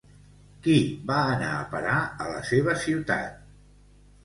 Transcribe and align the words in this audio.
Qui 0.67 0.77
va 1.11 1.17
anar 1.35 1.51
a 1.59 1.67
parar 1.75 1.99
a 2.25 2.33
la 2.33 2.41
seva 2.51 2.77
ciutat? 2.87 3.39